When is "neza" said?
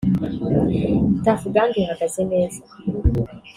2.31-2.59